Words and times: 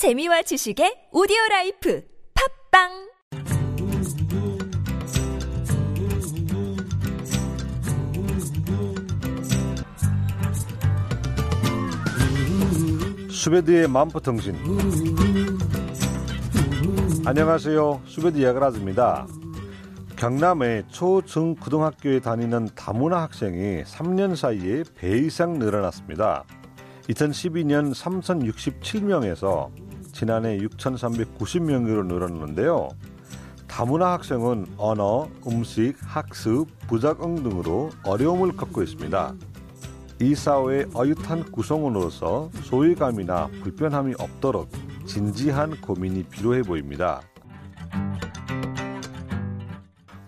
재미와 0.00 0.40
지식의 0.40 1.12
오디오 1.12 1.36
라이프 1.50 2.02
팟빵! 2.72 2.88
수베디의 13.28 13.88
만포통신. 13.88 14.56
안녕하세요. 17.26 18.00
수베디 18.06 18.42
야그라즈입니다. 18.42 19.26
경남의 20.16 20.84
초, 20.88 21.20
중, 21.20 21.54
고등학교에 21.56 22.20
다니는 22.20 22.70
다문화 22.74 23.20
학생이 23.20 23.82
3년 23.82 24.34
사이에 24.34 24.82
배 24.94 25.18
이상 25.18 25.58
늘어났습니다. 25.58 26.46
2012년 27.10 27.92
3,067명에서 27.94 29.89
지난해 30.12 30.58
6,390명으로 30.58 32.06
늘었는데요. 32.06 32.88
다문화 33.66 34.12
학생은 34.12 34.66
언어, 34.76 35.28
음식, 35.46 35.94
학습, 36.02 36.66
부작용 36.88 37.42
등으로 37.42 37.90
어려움을 38.04 38.56
겪고 38.56 38.82
있습니다. 38.82 39.34
이 40.20 40.34
사회의 40.34 40.86
어엿한 40.94 41.50
구성원으로서 41.50 42.50
소외감이나 42.64 43.48
불편함이 43.62 44.14
없도록 44.18 44.68
진지한 45.06 45.80
고민이 45.80 46.24
필요해 46.24 46.62
보입니다. 46.62 47.22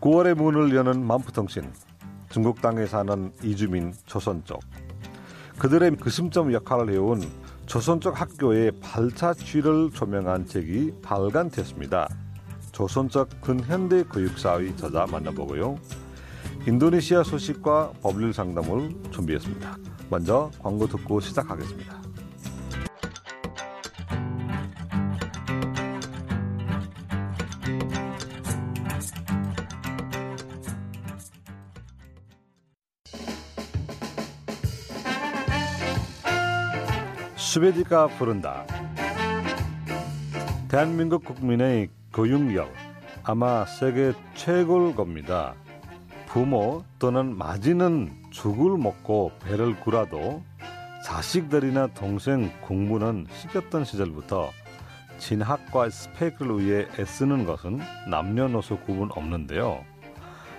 9월에 0.00 0.34
문을 0.34 0.74
여는 0.74 1.04
만푸통신 1.06 1.70
중국 2.30 2.62
땅에 2.62 2.86
사는 2.86 3.32
이주민 3.42 3.92
조선족. 4.06 4.60
그들의 5.58 5.96
그심점 5.96 6.52
역할을 6.52 6.92
해온 6.94 7.20
조선족 7.66 8.20
학교의 8.20 8.72
발자취를 8.80 9.90
조명한 9.92 10.46
책이 10.46 10.94
발간됐습니다. 11.02 12.08
조선족 12.72 13.40
근현대 13.40 14.04
교육사의 14.04 14.76
저자 14.76 15.06
만나보고요. 15.06 15.78
인도네시아 16.66 17.22
소식과 17.22 17.92
법률 18.02 18.32
상담을 18.32 18.94
준비했습니다. 19.10 19.76
먼저 20.10 20.50
광고 20.62 20.86
듣고 20.86 21.20
시작하겠습니다. 21.20 22.01
수베디가 37.52 38.06
부른다. 38.06 38.64
대한민국 40.68 41.22
국민의 41.22 41.90
교육력 42.10 42.72
아마 43.24 43.66
세계 43.66 44.14
최고일 44.34 44.96
겁니다. 44.96 45.52
부모 46.24 46.82
또는 46.98 47.36
마지는 47.36 48.10
죽을 48.30 48.78
먹고 48.78 49.32
배를 49.44 49.78
굴어도 49.80 50.42
자식들이나 51.04 51.88
동생 51.88 52.50
공부는 52.62 53.26
시켰던 53.30 53.84
시절부터 53.84 54.50
진학과 55.18 55.90
스펙을 55.90 56.58
위해 56.58 56.86
애쓰는 56.98 57.44
것은 57.44 57.80
남녀노소 58.08 58.78
구분 58.78 59.10
없는데요. 59.12 59.84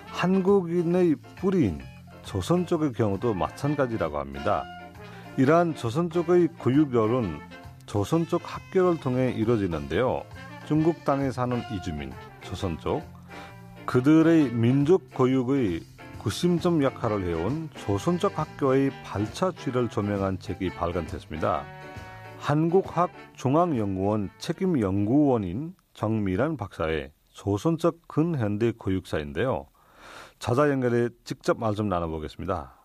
한국인의 0.10 1.16
뿌리인 1.38 1.82
조선 2.22 2.68
쪽의 2.68 2.94
경우도 2.94 3.34
마찬가지라고 3.34 4.20
합니다. 4.20 4.64
이러한 5.36 5.76
조선 5.76 6.12
쪽의 6.12 6.50
교육열은 6.60 7.40
조선 7.88 8.28
쪽 8.28 8.42
학교를 8.46 9.00
통해 9.00 9.32
이루어지는데요. 9.32 10.24
중국 10.68 11.04
땅에 11.04 11.32
사는 11.32 11.60
이주민, 11.74 12.12
조선 12.42 12.78
쪽, 12.78 13.02
그들의 13.86 14.52
민족 14.54 15.10
교육의 15.16 15.82
구심점 16.20 16.84
역할을 16.84 17.26
해온 17.26 17.70
조선족 17.76 18.38
학교의 18.40 18.92
발자취를 19.04 19.90
조명한 19.90 20.40
책이 20.40 20.70
발간됐습니다. 20.70 21.66
한국학 22.40 23.12
중앙연구원 23.34 24.30
책임연구원인 24.38 25.74
정미란 25.94 26.56
박사의 26.56 27.12
조선적 27.30 28.08
근현대 28.08 28.74
교육사인데요. 28.80 29.68
저자 30.40 30.70
연결해 30.70 31.10
직접 31.26 31.60
말 31.60 31.74
좀 31.74 31.90
나눠보겠습니다. 31.90 32.83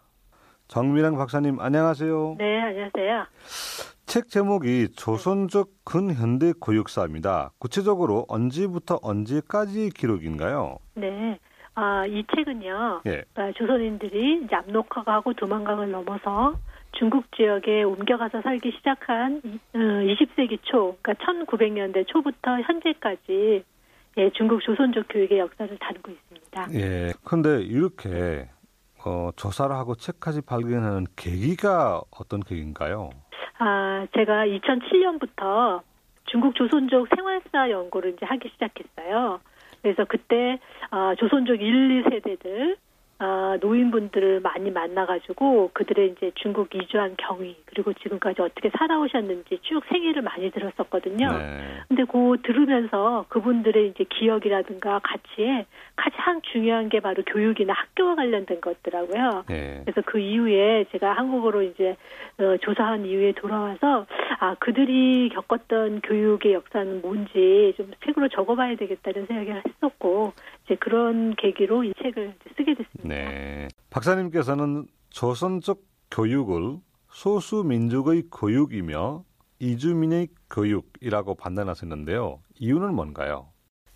정미란 0.73 1.17
박사님 1.17 1.61
안녕하세요. 1.61 2.37
네, 2.39 2.61
안녕하세요. 2.61 3.25
책 4.07 4.29
제목이 4.29 4.89
조선적 4.97 5.69
근현대 5.85 6.53
교육사입니다. 6.63 7.53
구체적으로 7.59 8.27
언제부터 8.29 8.99
언제까지의 9.03 9.91
기록인가요? 9.91 10.79
네. 10.95 11.39
아, 11.75 12.05
이 12.07 12.25
책은요. 12.35 13.03
예. 13.07 13.23
아, 13.35 13.53
조선인들이 13.53 14.43
이제 14.45 14.55
압록강하고 14.57 15.33
도망강을 15.35 15.91
넘어서 15.91 16.59
중국 16.93 17.25
지역에 17.37 17.83
옮겨가서 17.85 18.43
살기 18.43 18.73
시작한 18.77 19.41
이- 19.45 19.59
어, 19.75 19.79
20세기 19.79 20.59
초, 20.63 20.97
그러니까 21.01 21.13
1900년대 21.25 22.07
초부터 22.09 22.61
현재까지 22.61 23.63
예, 24.17 24.31
중국 24.31 24.61
조선족 24.63 25.07
교육의 25.09 25.39
역사를 25.39 25.79
다루고 25.79 26.11
있습니다. 26.11 26.69
예. 26.75 27.13
근데 27.25 27.61
이렇게 27.63 28.49
어, 29.09 29.31
조사를 29.37 29.75
하고 29.75 29.95
책까지 29.95 30.43
발견하는 30.43 31.07
계기가 31.17 32.03
어떤 32.11 32.41
계기인가요? 32.41 33.09
아, 33.59 34.07
제가 34.15 34.45
2007년부터 34.47 35.81
중국 36.27 36.55
조선족 36.55 37.09
생활사 37.17 37.71
연구를 37.71 38.13
이제 38.13 38.27
하기 38.27 38.51
시작했어요. 38.51 39.41
그래서 39.81 40.05
그때 40.05 40.59
아, 40.91 41.15
조선족 41.19 41.63
1, 41.63 42.03
2세대들 42.03 42.77
아, 43.21 43.59
노인분들을 43.61 44.41
많이 44.41 44.71
만나가지고 44.71 45.71
그들의 45.73 46.13
이제 46.13 46.31
중국 46.37 46.73
이주한 46.73 47.17
경위 47.17 47.57
그리고 47.65 47.93
지금까지 47.93 48.43
어떻게 48.43 48.71
살아오셨는지 48.71 49.59
쭉 49.63 49.83
생애를 49.89 50.23
많이 50.23 50.51
들었었거든요. 50.53 51.33
네. 51.33 51.61
근데 51.89 52.05
그 52.05 52.37
들으면서 52.45 53.25
그분들의 53.29 53.89
이제 53.89 54.05
기억이라든가 54.09 55.01
가치에 55.03 55.67
가장 55.97 56.41
중요한 56.53 56.89
게 56.89 57.01
바로 57.01 57.25
교육이나 57.25 57.73
학교와 57.73 58.15
관련된 58.15 58.61
것더라고요. 58.61 59.45
예. 59.51 59.83
그래서 59.85 60.01
그 60.07 60.21
이후에 60.21 60.85
제가 60.93 61.15
한국으로 61.15 61.63
이제 61.63 61.97
어, 62.39 62.57
조사한 62.59 63.05
이후에 63.05 63.33
돌아와서 63.33 64.07
아 64.39 64.55
그들이 64.61 65.31
겪었던 65.31 66.03
교육의 66.03 66.53
역사는 66.53 67.01
뭔지 67.03 67.75
좀 67.77 67.91
책으로 68.05 68.29
적어봐야 68.29 68.77
되겠다는 68.77 69.27
생각을 69.27 69.63
했었고 69.67 70.35
이제 70.69 70.77
그런 70.77 71.35
계기로 71.35 71.85
이 71.85 71.95
책을 72.03 72.35
쓰게 72.57 72.75
됐습니다. 72.75 73.09
네. 73.09 73.69
박사님께서는 73.89 74.87
조선적 75.09 75.79
교육을 76.11 76.77
소수 77.09 77.65
민족의 77.65 78.25
교육이며 78.31 79.25
이주민의 79.61 80.29
교육이라고 80.51 81.35
판단하셨는데요. 81.37 82.41
이유는 82.61 82.95
뭔가요? 82.95 83.49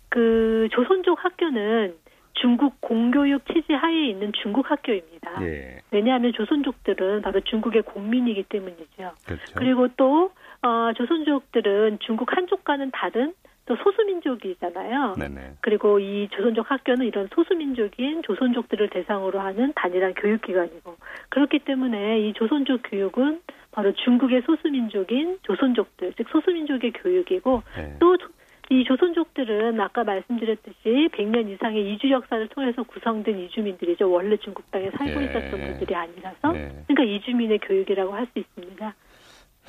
그 0.09 0.67
조선족 0.71 1.23
학교는 1.23 1.95
중국 2.33 2.81
공교육 2.81 3.43
체제 3.45 3.73
하에 3.73 4.09
있는 4.09 4.31
중국 4.41 4.69
학교입니다. 4.69 5.43
예. 5.43 5.79
왜냐하면 5.91 6.33
조선족들은 6.33 7.21
바로 7.21 7.39
중국의 7.41 7.83
국민이기 7.83 8.43
때문이죠. 8.43 9.11
그렇죠. 9.25 9.53
그리고 9.55 9.87
또 9.95 10.31
어, 10.63 10.91
조선족들은 10.97 11.99
중국 11.99 12.35
한족과는 12.35 12.91
다른 12.91 13.33
또 13.65 13.75
소수민족이잖아요. 13.77 15.13
네네. 15.17 15.53
그리고 15.61 15.99
이 15.99 16.27
조선족 16.31 16.69
학교는 16.69 17.05
이런 17.05 17.29
소수민족인 17.33 18.23
조선족들을 18.23 18.89
대상으로 18.89 19.39
하는 19.39 19.71
단일한 19.75 20.13
교육기관이고 20.15 20.97
그렇기 21.29 21.59
때문에 21.59 22.19
이 22.19 22.33
조선족 22.33 22.81
교육은 22.83 23.41
바로 23.71 23.93
중국의 23.93 24.43
소수민족인 24.45 25.39
조선족들 25.43 26.13
즉 26.17 26.27
소수민족의 26.29 26.91
교육이고 26.91 27.63
예. 27.77 27.97
또이 27.99 28.83
조선족들은 28.85 29.79
아까 29.79 30.03
말씀드렸듯이 30.03 31.09
100년 31.13 31.49
이상의 31.49 31.93
이주 31.93 32.11
역사를 32.11 32.45
통해서 32.49 32.83
구성된 32.83 33.39
이주민들이죠. 33.39 34.11
원래 34.11 34.35
중국 34.37 34.69
땅에 34.71 34.91
살고 34.91 35.21
예. 35.21 35.25
있었던 35.25 35.51
분들이 35.51 35.95
아니라서 35.95 36.55
예. 36.55 36.83
그러니까 36.87 37.03
이주민의 37.03 37.59
교육이라고 37.59 38.13
할 38.13 38.27
수 38.33 38.39
있습니다. 38.39 38.93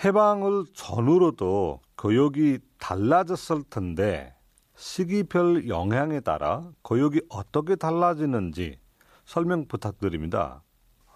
해방을 0.05 0.65
전후로도 0.75 1.81
교육이 1.97 2.59
달라졌을 2.85 3.63
텐데 3.71 4.35
시기별 4.75 5.69
영향에 5.69 6.21
따라 6.21 6.65
교육이 6.87 7.23
어떻게 7.31 7.77
달라지는지 7.77 8.77
설명 9.25 9.67
부탁드립니다. 9.67 10.63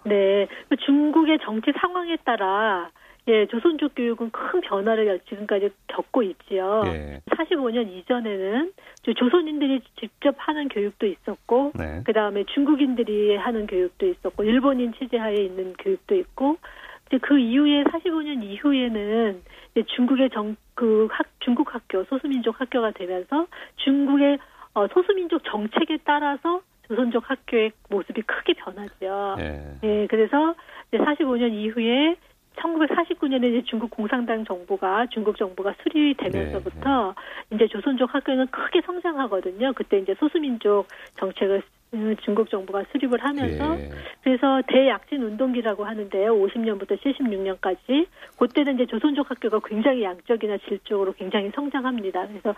네, 0.03 0.47
그 0.69 0.77
중국의 0.77 1.37
정치 1.43 1.71
상황에 1.79 2.17
따라 2.25 2.89
예, 3.27 3.45
조선족 3.45 3.93
교육은 3.93 4.31
큰 4.31 4.61
변화를 4.61 5.19
지금까지 5.29 5.69
겪고 5.87 6.23
있지요. 6.23 6.81
예. 6.87 7.21
45년 7.29 7.87
이전에는 7.87 8.73
저 9.03 9.13
조선인들이 9.13 9.81
직접 9.99 10.33
하는 10.39 10.67
교육도 10.69 11.05
있었고, 11.05 11.73
네. 11.75 12.01
그 12.05 12.13
다음에 12.13 12.43
중국인들이 12.45 13.35
하는 13.35 13.67
교육도 13.67 14.07
있었고, 14.07 14.43
일본인 14.45 14.93
체제하에 14.97 15.35
있는 15.35 15.73
교육도 15.73 16.15
있고, 16.15 16.57
그 17.17 17.39
이후에 17.39 17.83
45년 17.85 18.43
이후에는 18.43 19.41
중국의 19.95 20.29
정, 20.31 20.55
그 20.75 21.07
학, 21.11 21.25
학교, 21.73 22.03
소수민족 22.05 22.59
학교가 22.59 22.91
되면서 22.91 23.47
중국의 23.77 24.37
어, 24.73 24.87
소수민족 24.87 25.43
정책에 25.43 25.97
따라서 26.03 26.61
조선족 26.87 27.29
학교의 27.29 27.71
모습이 27.89 28.21
크게 28.23 28.53
변하죠. 28.53 29.35
예. 29.39 29.61
예, 29.83 30.07
그래서 30.07 30.55
이제 30.87 30.97
45년 30.97 31.53
이후에 31.53 32.15
1949년에 32.55 33.49
이제 33.49 33.63
중국 33.65 33.89
공산당 33.91 34.43
정부가 34.43 35.05
중국 35.11 35.37
정부가 35.37 35.75
수립되면서부터 35.81 37.15
이제 37.53 37.67
조선족 37.67 38.13
학교는 38.13 38.47
크게 38.47 38.81
성장하거든요. 38.81 39.73
그때 39.73 39.99
이제 39.99 40.15
소수민족 40.19 40.87
정책을 41.17 41.57
음, 41.57 41.78
중국 42.23 42.49
정부가 42.49 42.83
수립을 42.91 43.23
하면서 43.23 43.79
예. 43.79 43.89
그래서 44.23 44.61
대약진 44.67 45.23
운동기라고 45.23 45.85
하는데요. 45.85 46.35
50년부터 46.35 46.99
76년까지 47.01 48.07
그때는 48.37 48.75
이제 48.75 48.85
조선족 48.85 49.29
학교가 49.29 49.59
굉장히 49.65 50.03
양적이나 50.03 50.57
질적으로 50.67 51.13
굉장히 51.13 51.49
성장합니다. 51.55 52.27
그래서 52.27 52.53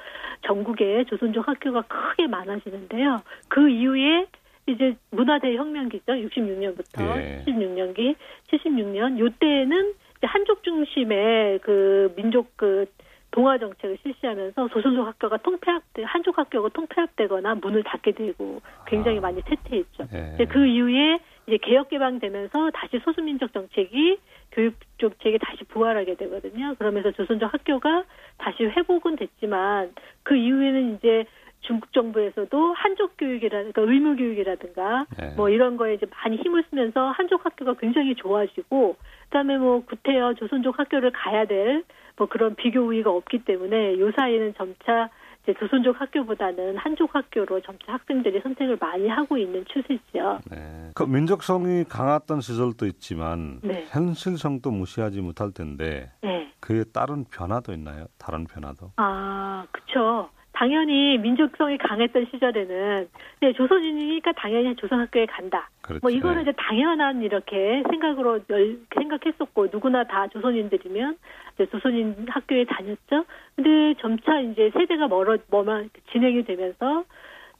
전국에 0.45 1.06
조선족 1.06 1.48
학교가 1.48 1.83
크게 1.83 2.28
많아지는데요. 2.28 3.22
그 3.48 3.69
이후에 3.69 4.28
이제 4.68 4.95
문화대혁명기죠. 5.12 6.12
66년부터 6.13 7.18
예. 7.18 7.44
76년기, 7.45 8.16
76년 8.51 9.18
요때는 9.18 9.94
한족 10.24 10.63
중심의 10.63 11.60
그 11.60 12.13
민족 12.16 12.56
그 12.57 12.86
동화 13.31 13.57
정책을 13.57 13.98
실시하면서 14.04 14.68
조선족 14.69 15.07
학교가 15.07 15.38
통폐합돼 15.38 16.04
한족 16.04 16.38
학교가 16.38 16.69
통폐합되거나 16.69 17.56
문을 17.56 17.83
닫게 17.83 18.12
되고 18.12 18.62
굉장히 18.86 19.18
아. 19.19 19.22
많이 19.22 19.42
쇠퇴했죠. 19.42 20.07
예. 20.13 20.31
이제 20.36 20.45
그 20.45 20.66
이후에 20.66 21.19
이제 21.48 21.57
개혁 21.57 21.89
개방되면서 21.89 22.72
다시 22.72 23.00
소수민족 23.04 23.54
정책이 23.54 24.19
교육 24.51 24.75
정책이 25.00 25.39
다시 25.39 25.63
부활하게 25.63 26.16
되거든요. 26.16 26.75
그러면서 26.75 27.12
조선족 27.12 27.54
학교가 27.54 28.04
다시 28.38 28.63
회복은 28.63 29.16
됐지만 29.16 29.94
그 30.24 30.36
이후에는 30.36 30.95
이제 30.95 31.25
중국 31.61 31.93
정부에서도 31.93 32.73
한족 32.73 33.17
교육이라든가 33.17 33.71
그러니까 33.73 33.93
의무 33.93 34.15
교육이라든가 34.17 35.05
예. 35.21 35.35
뭐 35.35 35.49
이런 35.49 35.77
거에 35.77 35.93
이제 35.95 36.05
많이 36.23 36.37
힘을 36.37 36.63
쓰면서 36.69 37.11
한족 37.11 37.45
학교가 37.45 37.75
굉장히 37.75 38.15
좋아지고 38.15 38.97
그다음에 39.25 39.57
뭐 39.57 39.83
구태여 39.85 40.33
조선족 40.35 40.77
학교를 40.79 41.11
가야 41.11 41.45
될 41.45 41.83
뭐 42.21 42.27
그런 42.27 42.55
비교 42.55 42.81
우위가 42.81 43.09
없기 43.09 43.45
때문에 43.45 43.99
요 43.99 44.11
사이에는 44.11 44.53
점차 44.55 45.09
이제 45.41 45.55
조선족 45.59 45.99
학교보다는 45.99 46.77
한족 46.77 47.15
학교로 47.15 47.61
점차 47.61 47.93
학생들이 47.93 48.41
선택을 48.41 48.77
많이 48.79 49.07
하고 49.07 49.37
있는 49.37 49.65
추세죠. 49.65 50.39
네. 50.51 50.91
그 50.93 51.01
민족성이 51.01 51.83
강했던 51.83 52.41
시절도 52.41 52.85
있지만 52.85 53.59
네. 53.63 53.85
현실성도 53.89 54.69
무시하지 54.69 55.21
못할 55.21 55.51
텐데 55.51 56.11
네. 56.21 56.51
그에 56.59 56.83
따른 56.93 57.25
변화도 57.25 57.73
있나요? 57.73 58.05
다른 58.19 58.45
변화도? 58.45 58.91
아, 58.97 59.65
그쵸. 59.71 60.29
당연히 60.61 61.17
민족성이 61.17 61.75
강했던 61.79 62.27
시절에는 62.29 63.07
네, 63.39 63.53
조선인이니까 63.53 64.33
당연히 64.33 64.75
조선학교에 64.75 65.25
간다. 65.25 65.67
그렇죠. 65.81 66.01
뭐 66.03 66.11
이거는 66.11 66.37
예. 66.37 66.41
이제 66.43 66.51
당연한 66.55 67.23
이렇게 67.23 67.81
생각으로 67.89 68.41
열, 68.51 68.77
생각했었고 68.93 69.69
누구나 69.73 70.03
다 70.03 70.27
조선인들이면 70.27 71.17
이제 71.55 71.65
조선인 71.65 72.27
학교에 72.29 72.65
다녔죠. 72.65 73.25
근데 73.55 73.95
점차 73.99 74.39
이제 74.39 74.69
세대가 74.77 75.07
멀어 75.07 75.35
뭐만 75.49 75.89
진행이 76.11 76.43
되면서 76.43 77.05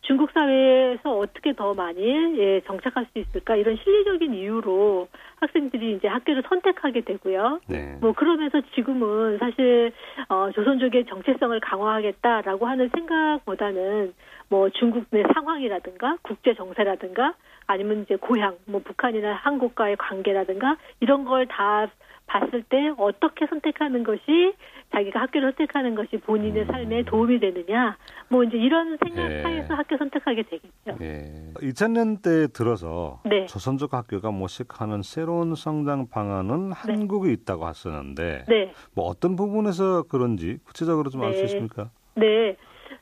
중국 0.02 0.32
사회에서 0.32 1.18
어떻게 1.18 1.54
더 1.54 1.74
많이 1.74 2.02
예, 2.40 2.62
정착할 2.62 3.06
수 3.06 3.20
있을까 3.20 3.56
이런 3.56 3.78
실리적인 3.78 4.34
이유로 4.34 5.08
학생들이 5.40 5.94
이제 5.94 6.08
학교를 6.08 6.44
선택하게 6.48 7.02
되고요. 7.02 7.62
네. 7.68 7.98
뭐 8.02 8.12
그러면서 8.14 8.62
지금은 8.74 9.38
사실 9.38 9.92
어 10.28 10.50
조선족의 10.52 11.06
정체성을 11.06 11.60
강화하겠다라고 11.60 12.66
하는 12.66 12.90
생각보다는 12.90 14.14
뭐 14.50 14.70
중국 14.70 15.06
내 15.12 15.24
상황이라든가 15.34 16.18
국제 16.24 16.56
정세라든가 16.56 17.36
아니면 17.68 18.02
이제 18.02 18.16
고향 18.16 18.58
뭐 18.66 18.82
북한이나 18.84 19.34
한국과의 19.34 19.98
관계라든가 19.98 20.78
이런 21.00 21.26
걸다 21.26 21.90
봤을 22.32 22.64
때 22.64 22.94
어떻게 22.98 23.46
선택하는 23.46 24.04
것이 24.04 24.54
자기가 24.92 25.22
학교를 25.22 25.52
선택하는 25.52 25.96
것이 25.96 26.18
본인의 26.18 26.64
음. 26.64 26.68
삶에 26.68 27.04
도움이 27.04 27.40
되느냐 27.40 27.98
뭐 28.30 28.44
이제 28.44 28.58
이런 28.58 28.98
생각 29.04 29.30
예. 29.30 29.42
하에서 29.42 29.74
학교 29.74 29.98
선택하게 29.98 30.44
되겠죠. 30.44 30.98
예. 31.02 31.52
2000년대 31.56 32.54
들어서 32.54 33.20
네. 33.26 33.46
조선족 33.48 33.94
학교가 33.94 34.32
모색하는 34.32 35.02
새로운 35.02 35.56
성장 35.56 36.08
방안은 36.08 36.72
한국에 36.72 37.34
있다고 37.34 37.66
하셨는데 37.66 38.46
네. 38.48 38.74
뭐 38.96 39.06
어떤 39.06 39.36
부분에서 39.36 40.04
그런지 40.04 40.58
구체적으로 40.64 41.10
좀 41.10 41.24
알수 41.24 41.40
네. 41.40 41.46
있습니까? 41.46 41.90
네. 42.16 42.56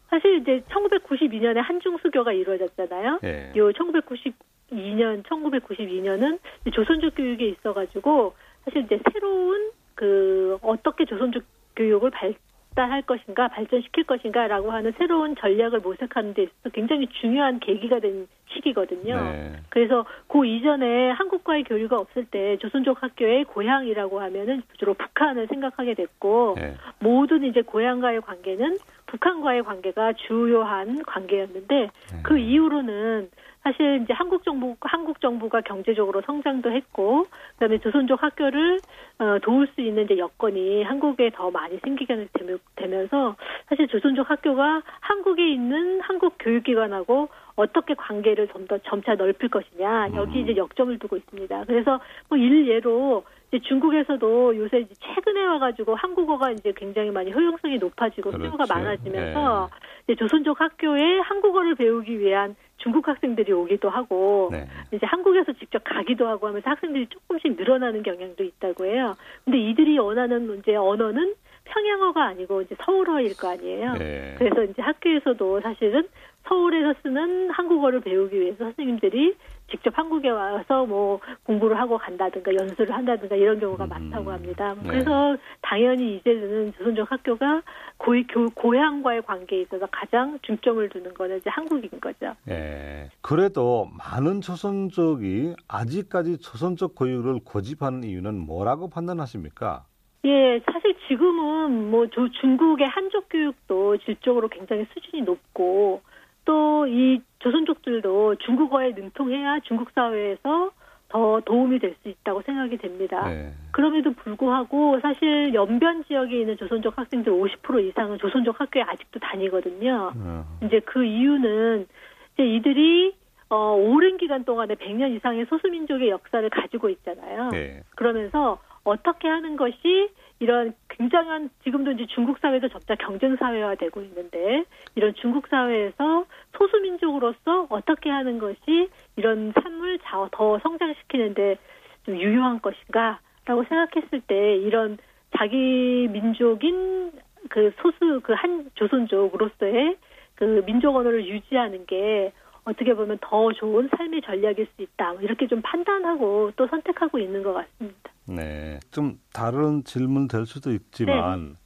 사실 0.10 0.40
이제 0.42 0.64
1992년에 0.70 1.58
한중수교가 1.58 2.34
이루어졌잖아요. 2.34 3.20
예. 3.24 3.54
요 3.56 3.72
1992년, 3.72 5.24
1992년은 5.24 6.40
조선족 6.74 7.14
교육에 7.16 7.50
있어가지고 7.50 8.34
사실 8.66 8.84
이제 8.84 9.00
새로운 9.12 9.72
그 9.96 10.58
어떻게 10.62 11.06
조선족 11.06 11.44
교육을 11.76 12.12
발달할 12.12 13.02
것인가, 13.04 13.48
발전시킬 13.50 14.06
것인가라고 14.06 14.72
하는 14.72 14.94
새로운 14.98 15.36
전략을 15.36 15.80
모색하는 15.80 16.34
데 16.34 16.44
있어서 16.44 16.70
굉장히 16.74 17.08
중요한 17.08 17.60
계기가 17.60 18.00
된 18.00 18.28
시기거든요. 18.52 19.16
네. 19.16 19.52
그래서 19.70 20.06
그 20.28 20.46
이전에 20.46 21.12
한국과의 21.12 21.64
교류가 21.64 21.98
없을 21.98 22.26
때 22.26 22.58
조선족 22.58 23.04
학교의 23.04 23.46
고향이라고 23.46 24.20
하면은 24.22 24.64
주로 24.78 24.94
북한을 24.94 25.48
생각하게 25.48 25.94
됐고 25.94 26.56
예. 26.60 26.76
모든 27.00 27.44
이제 27.44 27.62
고향과의 27.62 28.22
관계는 28.22 28.78
북한과의 29.06 29.64
관계가 29.64 30.14
주요한 30.14 31.04
관계였는데 31.04 31.76
네. 31.76 32.20
그 32.24 32.38
이후로는 32.38 33.30
사실 33.64 34.02
이제 34.04 34.14
한국 34.14 34.44
정부 34.44 34.76
한국 34.82 35.20
정부가 35.20 35.62
경제적으로 35.62 36.22
성장도 36.26 36.72
했고 36.72 37.28
그다음에 37.54 37.78
조선족 37.80 38.24
학교를 38.24 38.80
어, 39.20 39.38
도울 39.42 39.68
수 39.76 39.82
있는 39.82 40.06
이제 40.06 40.18
여건이 40.18 40.84
한국에 40.84 41.32
더 41.34 41.52
많이 41.52 41.78
생기게 41.84 42.28
되면- 42.34 42.60
되면서 42.76 43.36
사실 43.68 43.88
조선족 43.88 44.30
학교가 44.30 44.82
한국에 45.02 45.52
있는 45.52 46.00
한국 46.02 46.36
교육기관하고 46.40 47.28
어떻게 47.56 47.94
관계를 47.96 48.48
좀 48.48 48.66
더 48.70 48.78
점차 48.80 49.16
넓힐 49.16 49.50
것이냐 49.50 50.10
여기 50.16 50.40
음. 50.40 50.44
이제 50.44 50.56
역점을 50.56 50.98
두고 51.00 51.18
있습니다. 51.18 51.64
그래서 51.66 52.00
뭐 52.30 52.38
일례로 52.38 53.24
이제 53.48 53.60
중국에서도 53.68 54.56
요새 54.58 54.82
이제 54.82 54.94
최근에 55.00 55.44
와가지고 55.44 55.96
한국어가 55.96 56.52
이제 56.52 56.72
굉장히 56.76 57.10
많이 57.10 57.32
효용성이 57.34 57.78
높아지고 57.80 58.32
수요가. 58.32 58.66
많아지면서 58.72 59.70
이제 60.04 60.16
조선족 60.16 60.62
학교에 60.62 61.20
한국어를 61.22 61.74
배우기 61.76 62.20
위한 62.20 62.56
중국 62.80 63.08
학생들이 63.08 63.52
오기도 63.52 63.90
하고 63.90 64.50
네. 64.52 64.68
이제 64.92 65.06
한국에서 65.06 65.54
직접 65.54 65.84
가기도 65.84 66.28
하고 66.28 66.48
하면서 66.48 66.70
학생들이 66.70 67.08
조금씩 67.08 67.56
늘어나는 67.56 68.04
경향도 68.04 68.44
있다고 68.44 68.86
해요. 68.86 69.16
근데 69.46 69.60
이들이 69.60 69.98
원하는 70.00 70.60
이제 70.60 70.76
언어는 70.76 71.36
평양어가 71.66 72.26
아니고 72.26 72.64
이제 72.64 72.76
서울어일 72.84 73.38
거 73.38 73.50
아니에요. 73.50 73.94
예. 74.00 74.36
그래서 74.38 74.64
이제 74.64 74.82
학교에서도 74.82 75.62
사실은 75.62 76.08
서울에서 76.48 76.96
쓰는 77.04 77.52
한국어를 77.52 78.02
배우기 78.02 78.40
위해서 78.40 78.58
선생님들이 78.64 79.36
직접 79.70 79.98
한국에 79.98 80.30
와서 80.30 80.86
뭐 80.86 81.20
공부를 81.44 81.80
하고 81.80 81.98
간다든가 81.98 82.54
연수를 82.54 82.94
한다든가 82.96 83.36
이런 83.36 83.60
경우가 83.60 83.86
음. 83.86 83.90
많다고 83.90 84.32
합니다. 84.32 84.76
네. 84.82 84.90
그래서 84.90 85.38
당연히 85.62 86.18
이제는 86.18 86.74
조선족 86.74 87.12
학교가 87.12 87.62
고, 87.98 88.14
교, 88.30 88.46
고향과의 88.56 89.22
관계에 89.24 89.62
있어서 89.62 89.88
가장 89.92 90.40
중점을 90.42 90.88
두는 90.90 91.14
거는 91.14 91.38
이제 91.38 91.50
한국인 91.50 91.90
거죠. 92.00 92.34
예. 92.50 93.10
그래도 93.22 93.88
많은 93.98 94.42
조선족이 94.42 95.56
아직까지 95.68 96.40
조선족 96.40 96.96
교육을 96.96 97.40
고집하는 97.44 98.04
이유는 98.04 98.40
뭐라고 98.46 98.90
판단하십니까? 98.90 99.86
예, 100.26 100.60
사실 100.70 100.96
지금은 101.08 101.92
뭐 101.92 102.08
조- 102.08 102.30
중국의 102.30 102.88
한족 102.90 103.30
교육도 103.30 103.98
질적으로 104.00 104.50
굉장히 104.50 104.86
수준이 104.94 105.24
높고 105.24 106.02
또 106.50 106.70
이 106.90 107.22
조선족들도 107.40 108.36
중국어에 108.38 108.92
능통해야 108.92 109.60
중국 109.62 109.92
사회에서 109.92 110.72
더 111.10 111.42
도움이 111.46 111.80
될 111.80 111.96
수 112.02 112.10
있다고 112.10 112.42
생각이 112.44 112.78
됩니다. 112.78 113.28
네. 113.30 113.52
그럼에도 113.72 114.14
불구하고 114.14 115.00
사실 115.02 115.54
연변 115.54 116.04
지역에 116.06 116.40
있는 116.40 116.56
조선족 116.58 116.98
학생들 116.98 117.32
50% 117.34 117.88
이상은 117.88 118.18
조선족 118.20 118.60
학교에 118.60 118.84
아직도 118.84 119.20
다니거든요. 119.20 120.14
어, 120.16 120.46
이제 120.64 120.80
그 120.82 121.04
이유는 121.04 121.88
이제 122.34 122.46
이들이 122.46 123.16
어, 123.50 123.74
오랜 123.74 124.18
기간 124.18 124.44
동안에 124.44 124.76
100년 124.76 125.16
이상의 125.16 125.46
소수민족의 125.50 126.10
역사를 126.10 126.48
가지고 126.50 126.90
있잖아요. 126.90 127.50
네. 127.50 127.82
그러면서 127.96 128.60
어떻게 128.84 129.28
하는 129.28 129.58
것이 129.58 130.10
이런 130.40 130.74
굉장한 130.90 131.50
지금도 131.64 131.92
이제 131.92 132.06
중국 132.08 132.40
사회도 132.40 132.70
점차 132.70 132.96
경쟁 132.96 133.36
사회화 133.36 133.76
되고 133.76 134.02
있는데 134.02 134.64
이런 134.96 135.14
중국 135.16 135.48
사회에서 135.48 136.26
소수 136.58 136.80
민족으로서 136.80 137.68
어떻게 137.70 138.10
하는 138.10 138.40
것이 138.40 138.90
이런 139.18 139.52
삶을 139.62 140.00
자- 140.00 140.28
더 140.32 140.60
성장시키는데 140.60 141.58
좀 142.06 142.18
유효한 142.18 142.62
것인가라고 142.62 143.64
생각했을 143.68 144.22
때 144.28 144.56
이런 144.58 144.98
자기 145.38 146.08
민족인 146.10 147.12
그 147.50 147.72
소수 147.82 148.22
그 148.22 148.34
한 148.34 148.70
조선족으로서의 148.76 149.98
그 150.36 150.64
민족 150.66 150.96
언어를 150.96 151.26
유지하는 151.28 151.86
게 151.86 152.32
어떻게 152.64 152.94
보면 152.94 153.18
더 153.22 153.52
좋은 153.54 153.90
삶의 153.98 154.22
전략일 154.22 154.68
수 154.76 154.82
있다. 154.82 155.14
뭐 155.14 155.22
이렇게 155.22 155.48
좀 155.48 155.62
판단하고 155.62 156.52
또 156.56 156.68
선택하고 156.68 157.18
있는 157.20 157.44
것 157.44 157.54
같습니다. 157.54 158.12
네. 158.30 158.80
좀 158.92 159.20
다른 159.34 159.84
질문 159.84 160.28
될 160.28 160.46
수도 160.46 160.72
있지만 160.72 161.58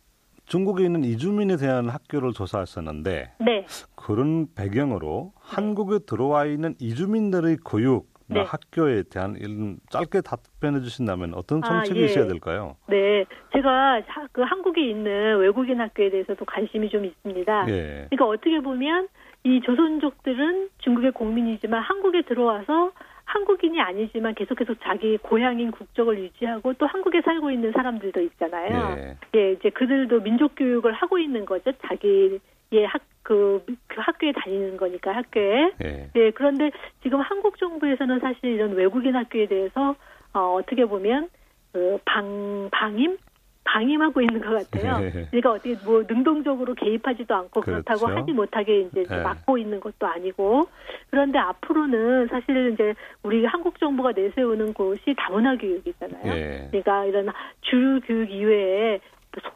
중국에 0.46 0.84
있는 0.86 1.04
이주민에 1.04 1.58
대한 1.58 1.90
학교를 1.90 2.32
조사했었는데 2.34 3.34
네. 3.40 3.66
그런 3.96 4.48
배경으로 4.56 5.34
한국에 5.40 6.00
들어와 6.06 6.46
있는 6.46 6.76
이주민들의 6.80 7.58
교육 7.66 8.12
나 8.28 8.36
네. 8.42 8.46
학교에 8.48 9.04
대한 9.04 9.36
이런 9.36 9.78
짧게 9.90 10.22
답변해 10.22 10.80
주신다면 10.80 11.34
어떤 11.34 11.62
아, 11.64 11.68
정책이 11.68 12.02
예. 12.02 12.06
있어야 12.06 12.26
될까요? 12.28 12.78
네. 12.88 13.26
제가 13.52 14.02
하- 14.08 14.28
그 14.32 14.42
한국에 14.42 14.90
있는 14.90 15.40
외국인 15.40 15.82
학교에 15.82 16.10
대해서도 16.10 16.46
관심이 16.46 16.90
좀 16.90 17.04
있습니다. 17.04 17.66
예. 17.70 18.08
그러니까 18.10 18.26
어떻게 18.28 18.62
보면 18.62 19.10
이 19.44 19.60
조선족들은 19.66 20.70
중국의 20.80 21.12
국민이지만 21.12 21.82
한국에 21.82 22.22
들어와서 22.22 22.92
한국인이 23.26 23.80
아니지만 23.80 24.36
계속해서 24.36 24.76
자기 24.84 25.18
고향인 25.18 25.72
국적을 25.72 26.20
유지하고 26.20 26.74
또 26.74 26.86
한국에 26.86 27.22
살고 27.22 27.52
있는 27.52 27.72
사람들도 27.72 28.22
있잖아요. 28.22 28.96
예. 28.98 29.18
예, 29.36 29.52
이제 29.54 29.70
그들도 29.70 30.22
민족 30.22 30.56
교육을 30.56 30.94
하고 30.94 31.18
있는 31.18 31.46
거죠. 31.46 31.72
자기의 31.88 32.40
학, 32.86 33.02
그, 33.24 33.64
그 33.88 34.02
학교에 34.02 34.32
다니는 34.34 34.78
거니까 34.78 35.16
학교에. 35.16 35.72
예. 35.84 36.10
네, 36.14 36.32
그런데 36.32 36.72
지금 37.02 37.22
한국 37.22 37.58
정부에서는 37.58 38.20
사실 38.20 38.46
이런 38.46 38.74
외국인 38.74 39.16
학교에 39.16 39.48
대해서 39.48 39.96
어, 40.34 40.56
어떻게 40.56 40.86
보면 40.86 41.30
그 41.72 41.98
방, 42.06 42.70
방임? 42.72 43.18
방임하고 43.64 44.22
있는 44.22 44.42
것 44.42 44.72
같아요. 44.72 45.06
예. 45.06 45.10
그러니까 45.32 45.52
어떻게 45.52 45.76
뭐 45.86 46.04
능동적으로 46.08 46.74
개입하지도 46.76 47.34
않고 47.34 47.62
그렇다고 47.62 48.06
그렇죠. 48.06 48.20
하지 48.20 48.32
못하게 48.32 48.82
이제 48.82 49.06
예. 49.10 49.16
막고 49.18 49.58
있는 49.58 49.80
것도 49.80 50.06
아니고 50.06 50.68
그런데 51.10 51.40
앞으로는 51.40 52.28
사실 52.28 52.74
이제 52.74 52.94
우리 53.24 53.46
한국 53.46 53.80
정부가 53.80 54.12
내세우는 54.12 54.74
곳이 54.74 55.16
다문화 55.18 55.56
교육이잖아요. 55.58 56.34
예. 56.34 56.68
그러니까 56.72 57.06
이런 57.06 57.30
주류 57.62 58.02
교육 58.02 58.30
이외에 58.30 59.00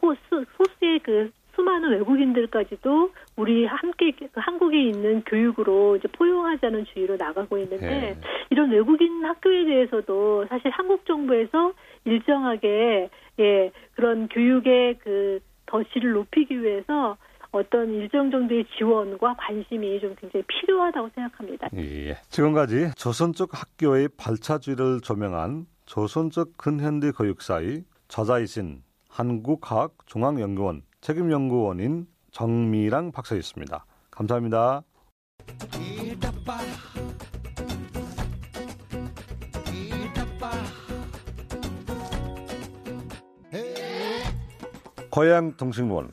소, 0.00 0.14
수, 0.28 0.44
소수의 0.56 1.00
그 1.00 1.30
수많은 1.58 1.90
외국인들까지도 1.90 3.10
우리 3.34 3.66
함께 3.66 4.12
그 4.12 4.28
한국에 4.34 4.80
있는 4.80 5.22
교육으로 5.24 5.96
이제 5.96 6.06
포용하자는 6.12 6.84
주의로 6.86 7.16
나가고 7.16 7.58
있는데 7.58 7.86
예. 7.86 8.16
이런 8.50 8.70
외국인 8.70 9.24
학교에 9.24 9.64
대해서도 9.64 10.46
사실 10.48 10.70
한국 10.70 11.04
정부에서 11.04 11.72
일정하게 12.04 13.10
예 13.40 13.72
그런 13.94 14.28
교육의 14.28 14.98
그 15.02 15.40
덧실을 15.66 16.12
높이기 16.12 16.62
위해서 16.62 17.16
어떤 17.50 17.92
일정 17.92 18.30
정도의 18.30 18.64
지원과 18.76 19.34
관심이 19.38 19.98
좀 20.00 20.14
굉장히 20.20 20.44
필요하다고 20.46 21.10
생각합니다. 21.14 21.68
예. 21.74 22.14
지금까지 22.28 22.94
조선족 22.94 23.50
학교의 23.52 24.10
발차주의를 24.16 25.00
조명한 25.00 25.66
조선족 25.86 26.56
근현대 26.56 27.10
교육사의 27.12 27.82
저자이신 28.06 28.82
한국학중앙연구원 29.08 30.82
책임연구원인 31.08 32.06
정미랑 32.32 33.12
박사였습니다. 33.12 33.86
감사합니다. 34.10 34.82
고향 45.08 45.56
동식원 45.56 46.10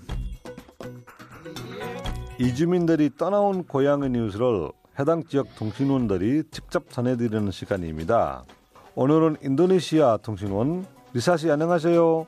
이주민들이 2.40 3.10
떠나온 3.18 3.66
고향의 3.66 4.12
뉴스를 4.12 4.70
해당 4.98 5.26
지역 5.26 5.54
통신원들이 5.58 6.44
직접 6.52 6.90
전해드리는 6.90 7.52
시간입니다. 7.52 8.46
오늘은 8.96 9.36
인도네시아 9.44 10.20
통신원 10.24 10.86
리사 11.14 11.36
씨 11.36 11.52
안녕하세요. 11.52 12.26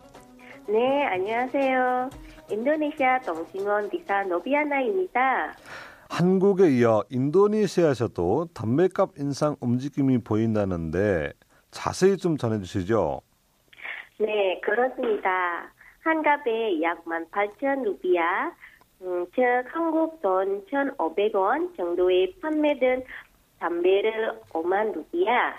네, 0.68 1.06
안녕하세요. 1.06 2.10
인도네시아 2.50 3.20
동sin원 3.20 3.90
리사 3.90 4.24
노비아나입니다. 4.24 5.56
한국에 6.10 6.70
이어 6.70 7.04
인도네시아에서도 7.10 8.50
담배값 8.54 9.12
인상 9.18 9.56
움직임이 9.60 10.18
보인다는데 10.20 11.34
자세히 11.72 12.18
좀 12.18 12.38
전해주시죠. 12.38 13.22
네, 14.20 14.60
그렇습니다. 14.62 15.72
한 16.04 16.24
갑에 16.24 16.82
약 16.82 17.04
18,000 17.06 17.84
루피아, 17.84 18.52
음, 19.02 19.26
즉 19.36 19.44
한국 19.68 20.22
돈 20.22 20.66
1,500원 20.66 21.76
정도에 21.76 22.34
판매된 22.42 23.04
담배를 23.60 24.40
5만 24.54 24.94
루피아, 24.94 25.54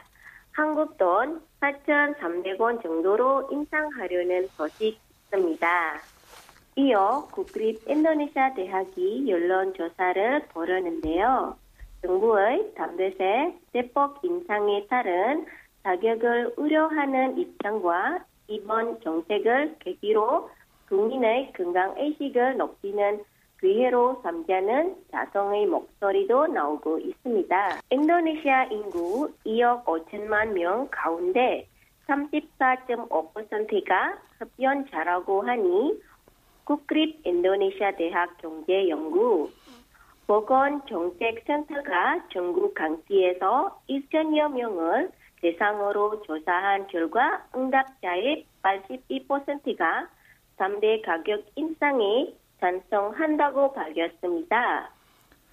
한국 0.53 0.97
돈 0.97 1.43
4,300원 1.61 2.83
정도로 2.83 3.49
인상하려는 3.53 4.49
소식이 4.57 4.99
있습니다. 5.27 5.69
이어 6.79 7.27
국립 7.33 7.83
인도네시아 7.91 8.55
대학이 8.55 9.29
여론조사를 9.29 10.47
벌였는데요. 10.55 11.57
정부의 12.03 12.73
담배세 12.77 13.53
대폭 13.73 14.21
인상에 14.23 14.87
따른 14.87 15.45
가격을 15.83 16.55
우려하는 16.57 17.37
입장과 17.37 18.25
이번 18.47 19.01
정책을 19.01 19.75
계기로 19.81 20.51
국민의 20.89 21.53
건강 21.55 21.99
의식을 21.99 22.59
높이는 22.59 23.25
기회로 23.61 24.21
삼자는 24.23 24.99
자성의 25.11 25.67
목소리도 25.67 26.47
나오고 26.47 27.01
있습니다. 27.01 27.81
인도네시아 27.91 28.67
인구 28.67 29.33
2억 29.45 29.83
5천만 29.83 30.53
명 30.53 30.87
가운데 30.93 31.67
34.5%가 32.07 34.17
흡연자라고 34.39 35.43
하니 35.43 36.01
국립 36.69 37.23
인도네시아 37.25 37.93
대학 37.93 38.37
경제연구 38.37 39.51
보건정책센터가 40.27 42.29
전국 42.31 42.75
강지에서 42.75 43.81
1천여 43.89 44.53
명을 44.53 45.11
대상으로 45.41 46.23
조사한 46.25 46.89
결과 46.89 47.43
응답자의 47.57 48.45
82%가 48.61 50.09
담배 50.59 51.01
가격 51.01 51.47
인상에 51.55 52.35
찬성한다고 52.61 53.73
밝혔습니다. 53.73 54.91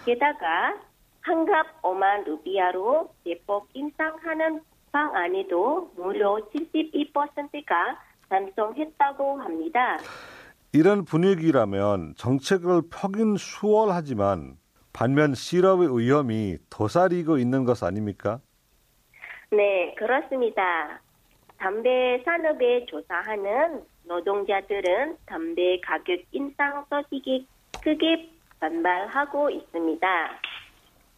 게다가 0.04 0.76
한갑 1.22 1.80
5만 1.80 2.26
루피아로 2.26 3.08
대폭 3.24 3.70
인상하는 3.72 4.60
방안에도 4.92 5.92
무려 5.96 6.36
72%가 6.52 7.98
찬성했다고 8.28 9.40
합니다. 9.40 9.96
이런 10.76 11.06
분위기라면 11.06 12.12
정책을 12.18 12.82
펴긴 12.92 13.38
수월하지만 13.38 14.58
반면 14.92 15.34
실업의 15.34 15.98
위험이 15.98 16.58
도사리고 16.68 17.38
있는 17.38 17.64
것 17.64 17.82
아닙니까? 17.82 18.40
네, 19.50 19.94
그렇습니다. 19.96 21.00
담배 21.56 22.20
산업에 22.26 22.84
조사하는 22.84 23.84
노동자들은 24.04 25.16
담배 25.24 25.80
가격 25.80 26.20
인상 26.32 26.84
소식에 26.90 27.46
크게 27.82 28.28
반발하고 28.60 29.48
있습니다. 29.48 30.06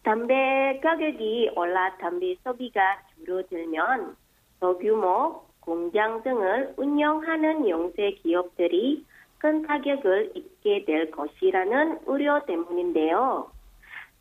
담배 0.03 0.79
가격이 0.81 1.51
올라 1.57 1.97
담배 1.97 2.33
소비가 2.45 3.01
줄어들면 3.17 4.15
소규모 4.61 5.43
공장 5.59 6.23
등을 6.23 6.75
운영하는 6.77 7.67
영세 7.67 8.11
기업들이 8.23 9.05
큰 9.39 9.61
타격을 9.63 10.33
입게 10.35 10.85
될 10.85 11.11
것이라는 11.11 11.99
우려 12.05 12.45
때문인데요. 12.45 13.49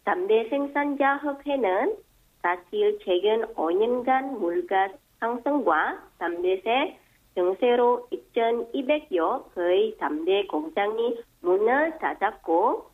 담배 0.04 0.48
생산자 0.48 1.18
협회는 1.18 1.96
사실 2.40 2.98
최근 3.04 3.42
5년간 3.54 4.38
물가 4.38 4.88
상승과 5.20 6.02
담배세 6.18 6.98
증세로 7.34 8.08
2,200여 8.34 9.54
거의 9.54 9.96
담배 9.98 10.46
공장이 10.46 11.20
문을 11.40 11.98
닫았고 11.98 12.88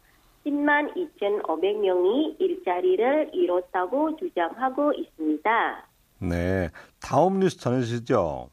10만 0.44 0.94
2,500명이 0.94 2.40
일자리를 2.40 3.30
잃었다고 3.32 4.16
주장하고 4.16 4.92
있습니다. 4.92 5.86
네. 6.20 6.70
다음 7.00 7.40
뉴스 7.40 7.58
전해주시죠. 7.58 8.48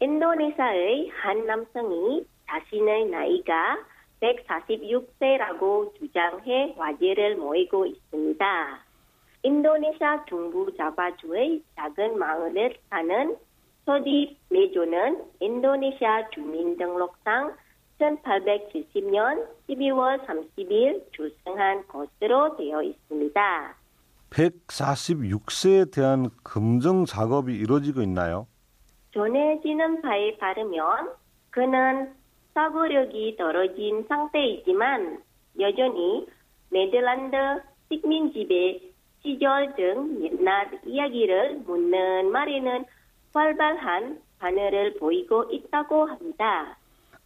인도네시아의 0.00 1.08
한 1.08 1.46
남성이 1.46 2.26
자신의 2.48 3.06
나이가 3.06 3.78
146세라고 4.20 5.94
주장해 5.98 6.74
화제를 6.76 7.36
모이고 7.36 7.86
있습니다. 7.86 8.84
인도네시아 9.42 10.24
중부 10.24 10.74
자바주의 10.76 11.62
작은 11.76 12.18
마을에 12.18 12.74
사는 12.90 13.36
소디 13.84 14.36
메조는 14.50 15.24
인도네시아 15.40 16.30
주민등록상 16.30 17.56
1870년 18.00 19.46
12월 19.68 20.24
30일 20.26 21.12
출생한 21.12 21.86
것으로 21.86 22.56
되어 22.56 22.82
있습니다. 22.82 23.76
146세에 24.30 25.94
대한 25.94 26.30
검증 26.42 27.04
작업이 27.04 27.54
이루어지고 27.54 28.02
있나요? 28.02 28.46
전해지는 29.14 30.02
바에 30.02 30.36
따르면 30.36 31.12
그는 31.50 32.12
사고력이 32.56 33.36
떨어진 33.36 34.02
상태이지만 34.08 35.22
여전히 35.60 36.26
네덜란드 36.70 37.36
식민지배 37.92 38.80
시절 39.22 39.74
등 39.76 40.24
옛날 40.24 40.80
이야기를 40.86 41.64
묻는 41.66 42.32
말에는 42.32 42.84
활발한 43.34 44.20
반응을 44.38 44.94
보이고 44.98 45.44
있다고 45.50 46.06
합니다. 46.06 46.78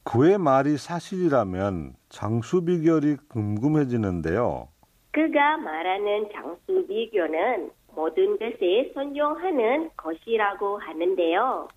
그의 0.02 0.36
말이 0.36 0.76
사실이라면 0.76 1.94
장수 2.08 2.64
비결이 2.64 3.18
궁금해지는데요. 3.28 4.66
그가 5.12 5.58
말하는 5.58 6.28
장수 6.32 6.86
비교는 6.88 7.70
모든 7.94 8.36
것에 8.36 8.90
선용하는 8.94 9.90
것이라고 9.96 10.78
하는데요. 10.78 11.68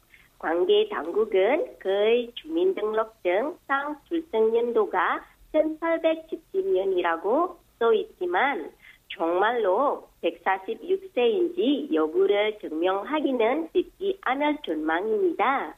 관계 0.43 0.87
당국은 0.89 1.77
그의 1.79 2.29
주민등록증상 2.35 3.95
출생 4.09 4.53
연도가 4.53 5.23
1870년이라고 5.53 7.55
써 7.79 7.93
있지만 7.93 8.69
정말로 9.07 10.09
146세인지 10.21 11.93
여부를 11.93 12.59
증명하기는 12.59 13.69
쉽지 13.73 14.19
않을 14.19 14.57
전망입니다. 14.65 15.75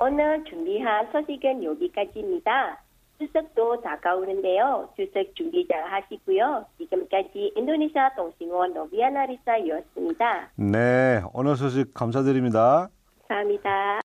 오늘 0.00 0.44
준비한 0.44 1.06
소식은 1.12 1.62
여기까지입니다. 1.62 2.80
추석도 3.18 3.82
다가오는데요. 3.82 4.88
추석 4.96 5.36
준비 5.36 5.68
잘 5.68 5.84
하시고요. 5.84 6.64
지금까지 6.78 7.52
인도네시아 7.54 8.14
동신원 8.14 8.72
노비아나 8.72 9.26
리사였습니다. 9.26 10.52
네, 10.56 11.20
오늘 11.34 11.56
소식 11.56 11.92
감사드립니다. 11.92 12.88
감사합니다. 13.30 14.00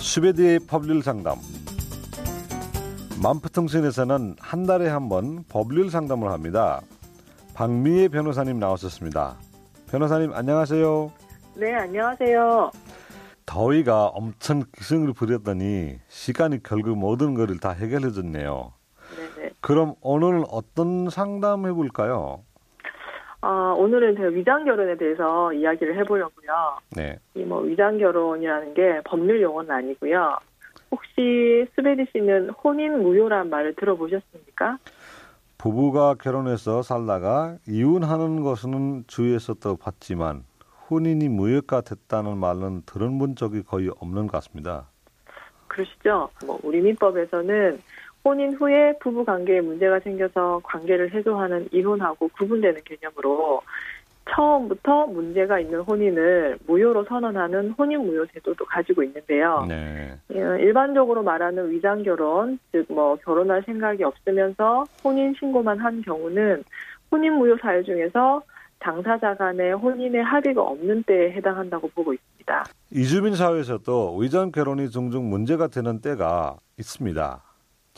스웨드의 0.00 0.60
법률 0.60 1.02
상담. 1.02 1.36
만프통신에서는 3.22 4.36
한 4.38 4.66
달에 4.66 4.88
한 4.88 5.08
번 5.08 5.44
법률 5.48 5.90
상담을 5.90 6.30
합니다. 6.30 6.80
박미애 7.54 8.08
변호사님 8.08 8.58
나오셨습니다. 8.58 9.36
변호사님 9.90 10.32
안녕하세요. 10.32 11.12
네, 11.56 11.74
안녕하세요. 11.74 12.70
더위가 13.46 14.06
엄청 14.08 14.62
기승을 14.76 15.12
부렸더니 15.14 15.98
시간이 16.08 16.62
결국 16.62 16.96
모든 16.98 17.34
것을 17.34 17.58
다 17.58 17.70
해결해줬네요. 17.70 18.72
그럼 19.60 19.94
오늘은 20.00 20.44
어떤 20.50 21.10
상담 21.10 21.66
해 21.66 21.72
볼까요? 21.72 22.40
아, 23.40 23.74
오늘은 23.76 24.16
제가 24.16 24.28
위장 24.28 24.64
결혼에 24.64 24.96
대해서 24.96 25.52
이야기를 25.52 25.96
해보려고요. 25.98 26.78
네. 26.96 27.18
이 27.34 27.44
뭐 27.44 27.60
위장 27.60 27.98
결혼이라는 27.98 28.74
게 28.74 29.00
법률 29.04 29.40
용어는 29.42 29.70
아니고요. 29.70 30.36
혹시 30.90 31.66
스베디 31.76 32.06
씨는 32.12 32.50
혼인 32.50 33.02
무효란 33.02 33.50
말을 33.50 33.74
들어보셨습니까? 33.76 34.78
부부가 35.58 36.14
결혼해서 36.14 36.82
살다가 36.82 37.56
이혼하는 37.68 38.42
것은 38.42 39.04
주위에서도 39.06 39.76
봤지만 39.76 40.44
혼인이 40.90 41.28
무효가 41.28 41.82
됐다는 41.82 42.38
말은 42.38 42.82
들은 42.86 43.34
적이 43.36 43.62
거의 43.62 43.90
없는 44.00 44.26
것 44.28 44.32
같습니다. 44.32 44.86
그러시죠? 45.68 46.30
뭐 46.46 46.58
우리 46.62 46.80
민법에서는 46.80 47.80
혼인 48.28 48.54
후에 48.54 48.92
부부 49.00 49.24
관계에 49.24 49.62
문제가 49.62 49.98
생겨서 50.00 50.60
관계를 50.62 51.14
해소하는 51.14 51.68
이혼하고 51.72 52.28
구분되는 52.28 52.82
개념으로 52.84 53.62
처음부터 54.30 55.06
문제가 55.06 55.58
있는 55.58 55.80
혼인을 55.80 56.58
무효로 56.66 57.04
선언하는 57.04 57.70
혼인 57.70 58.00
무효 58.00 58.26
제도도 58.26 58.66
가지고 58.66 59.02
있는데요. 59.02 59.64
네. 59.66 60.12
예, 60.34 60.38
일반적으로 60.60 61.22
말하는 61.22 61.70
위장 61.70 62.02
결혼, 62.02 62.58
즉 62.70 62.92
뭐 62.92 63.16
결혼할 63.16 63.62
생각이 63.64 64.04
없으면서 64.04 64.84
혼인 65.02 65.34
신고만 65.38 65.78
한 65.78 66.02
경우는 66.02 66.62
혼인 67.10 67.32
무효 67.32 67.56
사유 67.56 67.82
중에서 67.82 68.42
당사자 68.80 69.34
간의 69.34 69.72
혼인의 69.72 70.22
합의가 70.22 70.60
없는 70.60 71.04
때에 71.04 71.32
해당한다고 71.32 71.88
보고 71.94 72.12
있습니다. 72.12 72.64
이주민 72.92 73.34
사회에서도 73.34 74.16
위장 74.18 74.52
결혼이 74.52 74.90
종종 74.90 75.30
문제가 75.30 75.68
되는 75.68 76.02
때가 76.02 76.56
있습니다. 76.78 77.47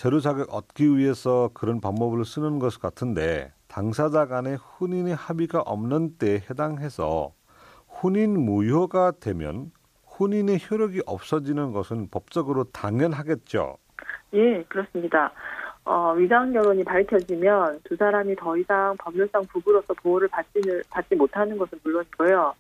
재료 0.01 0.19
자격 0.19 0.55
얻기 0.55 0.97
위해서 0.97 1.51
그런 1.53 1.79
방법을 1.79 2.25
쓰는 2.25 2.59
것 2.59 2.81
같은데 2.81 3.53
당사자 3.69 4.25
간의 4.25 4.57
혼인의 4.57 5.15
합의가 5.15 5.61
없는 5.61 6.17
때에 6.17 6.37
해당해서 6.49 7.35
혼인 7.87 8.41
무효가 8.41 9.13
되면 9.21 9.71
혼인의 10.19 10.59
효력이 10.71 11.03
없어지는 11.05 11.73
것은 11.73 12.09
법적으로 12.11 12.65
당연하겠죠. 12.73 13.77
예, 14.33 14.63
그렇습니다. 14.71 15.35
어, 15.85 16.15
위장 16.15 16.51
결혼이 16.51 16.83
밝혀지면 16.83 17.81
두 17.85 17.95
사람이 17.95 18.37
더 18.37 18.57
이상 18.57 18.97
법률상 18.97 19.45
부부로서 19.53 19.93
보호를 20.03 20.29
받지, 20.29 20.63
받지 20.89 21.15
못하는 21.15 21.59
것은 21.59 21.79
물론이고요. 21.83 22.55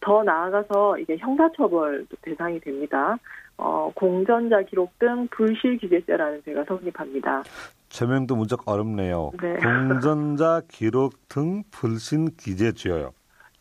더 0.00 0.22
나아가서 0.22 0.98
이게 0.98 1.16
형사처벌 1.18 2.06
대상이 2.22 2.60
됩니다. 2.60 3.16
어, 3.58 3.90
공전자 3.94 4.62
기록 4.62 4.98
등 4.98 5.28
불실 5.30 5.78
기재죄라는 5.78 6.42
죄가 6.44 6.64
성립합니다. 6.64 7.42
제명도 7.88 8.36
무척 8.36 8.68
어렵네요. 8.68 9.32
네. 9.40 9.56
공전자 9.56 10.60
기록 10.68 11.28
등 11.28 11.62
불신 11.70 12.36
기재죄요. 12.36 13.12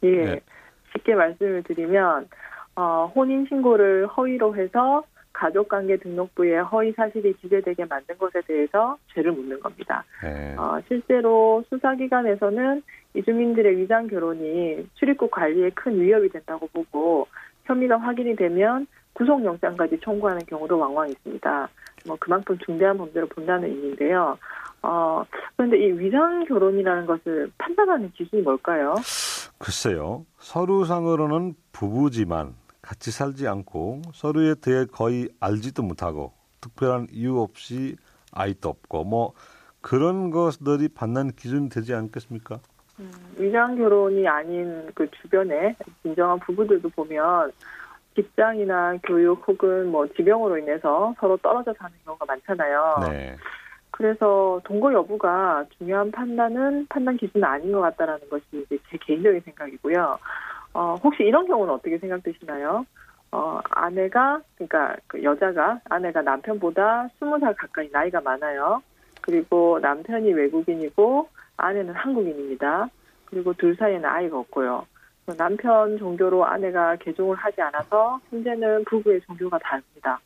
예. 0.03 0.25
네. 0.25 0.39
쉽게 0.91 1.15
말씀을 1.15 1.63
드리면, 1.63 2.27
어, 2.75 3.11
혼인 3.15 3.45
신고를 3.47 4.07
허위로 4.07 4.55
해서 4.55 5.03
가족관계 5.35 5.97
등록부에 5.97 6.57
허위 6.59 6.93
사실이 6.93 7.33
기재되게 7.33 7.85
만든 7.85 8.17
것에 8.17 8.41
대해서 8.47 8.97
죄를 9.13 9.33
묻는 9.33 9.59
겁니다. 9.59 10.03
네. 10.23 10.55
어, 10.57 10.79
실제로 10.87 11.63
수사기관에서는 11.69 12.81
이주민들의 13.15 13.77
위장 13.77 14.07
결혼이 14.07 14.87
출입국 14.95 15.31
관리에 15.31 15.71
큰 15.71 15.99
위협이 15.99 16.29
된다고 16.29 16.67
보고 16.67 17.27
혐의가 17.65 17.97
확인이 17.97 18.35
되면 18.35 18.87
구속영장까지 19.13 19.99
청구하는 20.01 20.41
경우도 20.45 20.77
왕왕 20.77 21.09
있습니다. 21.09 21.69
뭐 22.07 22.17
그만큼 22.19 22.57
중대한 22.65 22.97
범죄로 22.97 23.27
본다는 23.27 23.69
의미인데요. 23.69 24.37
어, 24.83 25.23
그런데 25.55 25.77
이 25.79 25.91
위장 25.99 26.45
결혼이라는 26.45 27.05
것을 27.07 27.51
판단하는 27.57 28.11
기준이 28.11 28.41
뭘까요? 28.41 28.95
글쎄요. 29.57 30.25
서류상으로는 30.37 31.55
부부지만 31.71 32.53
같이 32.85 33.09
살지 33.09 33.47
않고 33.47 34.03
서로에 34.13 34.53
대해 34.61 34.85
거의 34.85 35.29
알지도 35.39 35.81
못하고 35.81 36.33
특별한 36.61 37.07
이유 37.11 37.39
없이 37.39 37.95
아이도 38.31 38.69
없고 38.69 39.03
뭐 39.03 39.33
그런 39.81 40.29
것들이 40.29 40.89
받는 40.89 41.31
기준이 41.31 41.69
되지 41.69 41.95
않겠습니까? 41.95 42.59
위장 43.37 43.75
결혼이 43.75 44.27
아닌 44.27 44.89
그 44.93 45.09
주변에 45.11 45.75
진정한 46.03 46.39
부부들도 46.39 46.89
보면 46.89 47.51
직장이나 48.15 48.97
교육 49.03 49.45
혹은 49.47 49.91
뭐 49.91 50.07
지병으로 50.07 50.59
인해서 50.59 51.13
서로 51.19 51.37
떨어져 51.37 51.73
사는 51.77 51.91
경우가 52.05 52.25
많잖아요. 52.25 52.99
네. 53.09 53.35
그래서 53.91 54.61
동거 54.63 54.93
여부가 54.93 55.65
중요한 55.77 56.11
판단은 56.11 56.85
판단 56.87 57.17
기준은 57.17 57.43
아닌 57.43 57.71
것 57.71 57.81
같다라는 57.81 58.29
것이 58.29 58.43
이제 58.53 58.77
제 58.89 58.97
개인적인 58.97 59.41
생각이고요. 59.41 60.17
어, 60.75 60.95
혹시 61.01 61.23
이런 61.23 61.47
경우는 61.47 61.73
어떻게 61.73 61.97
생각되시나요? 61.97 62.85
어, 63.31 63.59
아내가, 63.69 64.41
그러니까 64.55 64.97
그 65.07 65.23
여자가, 65.23 65.79
아내가 65.85 66.21
남편보다 66.21 67.07
스무 67.17 67.39
살 67.39 67.53
가까이 67.55 67.89
나이가 67.91 68.19
많아요. 68.19 68.83
그리고 69.21 69.79
남편이 69.81 70.33
외국인이고, 70.33 71.29
아내는 71.55 71.93
한국인입니다. 71.93 72.89
그리고 73.23 73.53
둘 73.53 73.75
사이에는 73.77 74.05
아이가 74.05 74.37
없고요. 74.39 74.85
남편 75.37 75.97
종교로 75.97 76.45
아내가 76.45 76.97
개종을 76.97 77.37
하지 77.37 77.61
않아서, 77.61 78.19
현재는 78.29 78.83
부부의 78.83 79.21
종교가 79.21 79.57
다릅니다. 79.59 80.19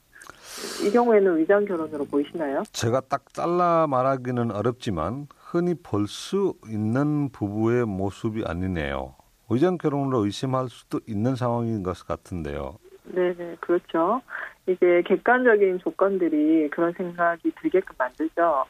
이 0.83 0.91
경우에는 0.91 1.37
위장 1.37 1.63
결혼으로 1.63 2.05
보이시나요? 2.05 2.63
제가 2.71 3.01
딱 3.01 3.31
잘라 3.33 3.85
말하기는 3.87 4.51
어렵지만 4.51 5.27
흔히 5.37 5.75
볼 5.75 6.07
수 6.07 6.55
있는 6.67 7.29
부부의 7.29 7.85
모습이 7.85 8.43
아니네요. 8.47 9.13
의장 9.49 9.77
결혼으로 9.77 10.25
의심할 10.25 10.69
수도 10.69 10.99
있는 11.07 11.35
상황인 11.35 11.83
것 11.83 12.05
같은데요. 12.05 12.77
네 13.03 13.33
네, 13.35 13.55
그렇죠. 13.59 14.21
이게 14.67 15.01
객관적인 15.01 15.79
조건들이 15.79 16.69
그런 16.69 16.93
생각이 16.93 17.51
들게끔 17.59 17.95
만들죠. 17.97 18.65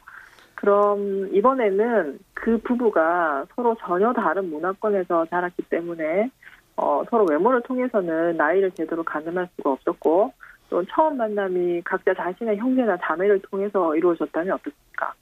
그럼 0.54 1.28
이번에는 1.34 2.18
그 2.34 2.58
부부가 2.58 3.44
서로 3.54 3.76
전혀 3.80 4.12
다른 4.12 4.50
문화권에서 4.50 5.26
자랐기 5.26 5.62
때문에 5.64 6.30
어, 6.76 7.02
서로 7.10 7.26
외모를 7.26 7.62
통해서는 7.62 8.36
나이를 8.36 8.70
제대로 8.72 9.02
가늠할 9.02 9.48
수가 9.56 9.72
없었고 9.72 10.32
또 10.70 10.84
처음 10.86 11.16
만남이 11.16 11.82
각자 11.82 12.14
자신의 12.14 12.56
형제나 12.58 12.96
자매를 13.02 13.40
통해서 13.50 13.94
이루어졌다면 13.96 14.52
어떻습니까? 14.52 15.12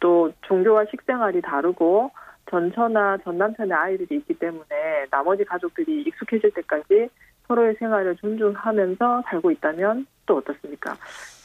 또 0.00 0.30
종교와 0.42 0.86
식생활이 0.90 1.40
다르고 1.40 2.10
전 2.52 2.70
처나 2.70 3.16
전 3.24 3.38
남편의 3.38 3.72
아이들이 3.72 4.16
있기 4.16 4.34
때문에 4.34 5.06
나머지 5.10 5.42
가족들이 5.42 6.02
익숙해질 6.02 6.50
때까지 6.52 7.08
서로의 7.48 7.74
생활을 7.78 8.14
존중하면서 8.16 9.22
살고 9.26 9.50
있다면 9.52 10.06
또 10.26 10.36
어떻습니까? 10.36 10.94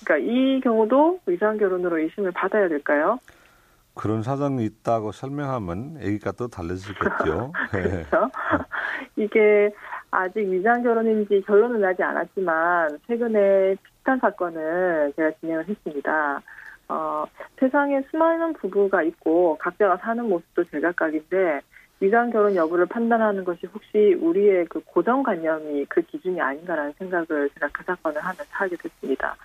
그러니까 0.03 0.29
이 0.29 0.59
경우도 0.59 1.21
위장 1.25 1.57
결혼으로 1.57 1.97
의심을 1.99 2.33
받아야 2.33 2.67
될까요? 2.67 3.19
그런 3.93 4.21
사정이 4.21 4.65
있다고 4.65 5.13
설명하면 5.13 6.01
얘기가 6.03 6.33
또 6.33 6.49
달라지겠죠. 6.49 7.53
네. 7.71 8.03
그렇죠. 8.03 8.29
이게 9.15 9.73
아직 10.11 10.39
위장 10.39 10.83
결혼인지 10.83 11.41
결론은 11.47 11.79
나지 11.79 12.03
않았지만 12.03 12.99
최근에 13.07 13.75
비슷한 13.81 14.19
사건을 14.19 15.13
제가 15.15 15.31
진행을 15.39 15.69
했습니다. 15.69 16.41
어, 16.89 17.25
세상에 17.59 18.01
수많은 18.09 18.53
부부가 18.53 19.03
있고 19.03 19.57
각자가 19.59 19.97
사는 19.97 20.27
모습도 20.27 20.63
제각각인데 20.65 21.61
위장 21.99 22.29
결혼 22.29 22.55
여부를 22.55 22.85
판단하는 22.85 23.43
것이 23.43 23.65
혹시 23.73 24.15
우리의 24.19 24.65
그 24.65 24.79
고정관념이 24.85 25.85
그 25.85 26.01
기준이 26.01 26.39
아닌가라는 26.39 26.93
생각을 26.99 27.49
제가 27.55 27.69
그 27.73 27.83
사건을 27.83 28.21
하면서 28.21 28.45
하게 28.51 28.75
됐습니다. 28.77 29.35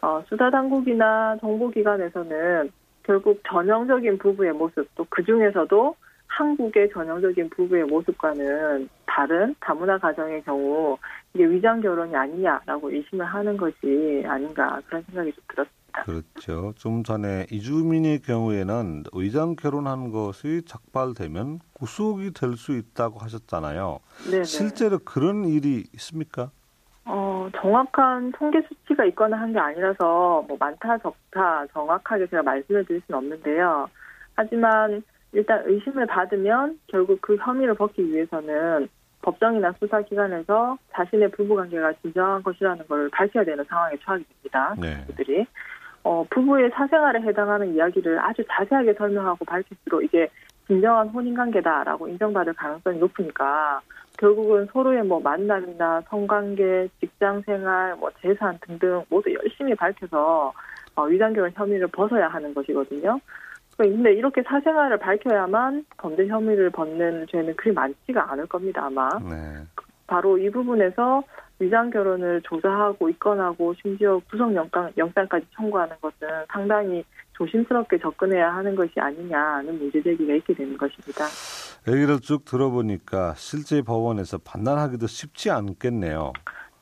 어, 0.00 0.22
수사 0.28 0.48
당국이나 0.50 1.36
정보기관에서는 1.40 2.70
결국 3.02 3.40
전형적인 3.48 4.18
부부의 4.18 4.52
모습 4.52 4.86
또 4.94 5.04
그 5.10 5.24
중에서도 5.24 5.96
한국의 6.28 6.90
전형적인 6.90 7.50
부부의 7.50 7.84
모습과는 7.84 8.88
다른 9.06 9.54
다문화 9.60 9.98
가정의 9.98 10.42
경우 10.42 10.96
이게 11.34 11.44
위장 11.46 11.80
결혼이 11.80 12.14
아니냐라고 12.14 12.90
의심을 12.92 13.26
하는 13.26 13.56
것이 13.56 14.22
아닌가 14.26 14.80
그런 14.86 15.02
생각이 15.02 15.32
좀 15.32 15.44
들었습니다. 15.48 15.87
그렇죠. 16.04 16.72
좀 16.76 17.02
전에 17.02 17.46
이주민의 17.50 18.20
경우에는 18.22 19.04
의장 19.12 19.56
결혼한 19.56 20.10
것이 20.10 20.62
적발되면 20.66 21.60
구속이 21.74 22.32
될 22.32 22.56
수 22.56 22.72
있다고 22.76 23.18
하셨잖아요. 23.20 23.98
네. 24.30 24.44
실제로 24.44 24.98
그런 24.98 25.44
일이 25.44 25.84
있습니까? 25.94 26.50
어, 27.04 27.48
정확한 27.56 28.32
통계 28.32 28.60
수치가 28.68 29.04
있거나 29.06 29.38
한 29.40 29.52
게 29.52 29.58
아니라서 29.58 30.44
뭐 30.46 30.56
많다 30.58 30.98
적다 30.98 31.66
정확하게 31.72 32.26
제가 32.28 32.42
말씀을 32.42 32.84
드릴 32.84 33.00
수는 33.06 33.18
없는데요. 33.18 33.88
하지만 34.34 35.02
일단 35.32 35.62
의심을 35.66 36.06
받으면 36.06 36.78
결국 36.88 37.20
그 37.20 37.36
혐의를 37.36 37.74
벗기 37.74 38.06
위해서는 38.06 38.88
법정이나 39.22 39.72
수사기관에서 39.78 40.78
자신의 40.94 41.30
부부관계가 41.32 41.92
진정한 42.02 42.42
것이라는 42.42 42.86
걸 42.86 43.08
밝혀야 43.10 43.44
되는 43.44 43.64
상황에 43.64 43.96
처하게 44.04 44.24
됩니다. 44.24 44.74
네. 44.78 45.04
그들이 45.06 45.46
어, 46.04 46.24
부부의 46.30 46.70
사생활에 46.74 47.20
해당하는 47.20 47.74
이야기를 47.74 48.18
아주 48.20 48.44
자세하게 48.48 48.94
설명하고 48.94 49.44
밝힐수록 49.44 50.04
이게 50.04 50.28
진정한 50.66 51.08
혼인관계다라고 51.08 52.08
인정받을 52.08 52.52
가능성이 52.54 52.98
높으니까 52.98 53.80
결국은 54.18 54.66
서로의 54.72 55.04
뭐 55.04 55.20
만남이나 55.20 56.02
성관계, 56.08 56.88
직장생활, 57.00 57.96
뭐 57.96 58.10
재산 58.20 58.58
등등 58.66 59.02
모두 59.08 59.32
열심히 59.32 59.74
밝혀서 59.74 60.52
어, 60.96 61.02
위장결혼 61.04 61.52
혐의를 61.54 61.86
벗어야 61.88 62.28
하는 62.28 62.52
것이거든요. 62.52 63.20
근데 63.76 64.12
이렇게 64.12 64.42
사생활을 64.42 64.98
밝혀야만 64.98 65.84
범죄 65.98 66.26
혐의를 66.26 66.70
벗는 66.70 67.26
죄는 67.30 67.54
그리 67.54 67.72
많지가 67.72 68.32
않을 68.32 68.46
겁니다, 68.46 68.86
아마. 68.86 69.08
네. 69.20 69.62
바로 70.08 70.36
이 70.36 70.50
부분에서 70.50 71.22
위장 71.60 71.90
결혼을 71.90 72.40
조사하고 72.42 73.08
입건하고 73.10 73.74
심지어 73.82 74.20
구속 74.30 74.54
영장, 74.54 74.90
영장까지 74.96 75.46
청구하는 75.54 75.96
것은 76.00 76.28
상당히 76.52 77.04
조심스럽게 77.32 77.98
접근해야 77.98 78.54
하는 78.54 78.74
것이 78.74 78.92
아니냐는 78.96 79.78
문제 79.78 80.02
제기가 80.02 80.34
있게 80.34 80.54
되는 80.54 80.76
것입니다. 80.76 81.24
얘기를 81.88 82.18
쭉 82.20 82.44
들어보니까 82.44 83.34
실제 83.36 83.82
법원에서 83.82 84.38
판단하기도 84.38 85.06
쉽지 85.06 85.50
않겠네요. 85.50 86.32